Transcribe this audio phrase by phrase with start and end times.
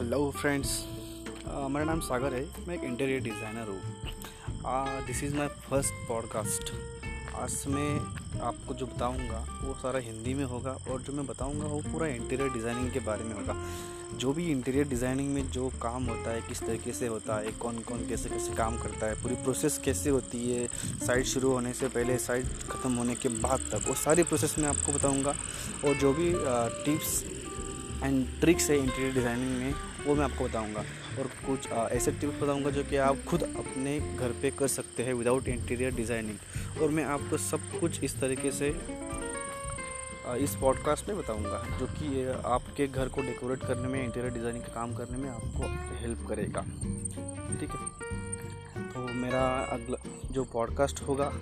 [0.00, 0.68] Hello friends
[1.46, 6.70] मेरा नाम सागर है। मैं एक इंटीरियर डिज़ाइनर हूँ। This is my first podcast
[7.36, 11.80] आज मैं आपको जो बताऊँगा, वो सारा हिंदी में होगा और जो मैं बताऊँगा, वो
[11.92, 13.56] पूरा इंटीरियर डिज़ाइनिंग के बारे में होगा।
[14.18, 17.78] जो भी इंटीरियर डिज़ाइनिंग में जो काम होता है, किस तरीके से होता है कौन
[17.88, 20.66] कौन कैसे कैसे काम करता है, पूरी प्रोसेस कैसे होती है
[21.06, 24.68] साइट शुरू होने से पहले साइट ख़त्म होने के बाद तक, वो सारी प्रोसेस मैं
[24.68, 25.34] आपको बताऊँगा।
[25.84, 26.32] और जो भी
[26.84, 27.22] टिप्स
[28.04, 29.74] एंड ट्रिक्स है इंटीरियर डिज़ाइनिंग में,
[30.06, 30.84] वो मैं आपको बताऊँगा।
[31.18, 35.14] और कुछ ऐसे टिप्स बताऊँगा जो कि आप खुद अपने घर पे कर सकते हैं
[35.14, 38.68] विदाउट इंटीरियर डिज़ाइनिंग और मैं आपको सब कुछ इस तरीके से
[40.38, 44.72] इस पॉडकास्ट में बताऊँगा, जो कि आपके घर को डेकोरेट करने में इंटीरियर डिज़ाइनिंग का
[44.74, 45.68] काम करने में आपको
[46.00, 46.60] हेल्प करेगा।
[47.60, 48.88] ठीक है?
[48.92, 49.42] तो मेरा
[49.72, 51.32] अगला जो पॉडकास्ट होगा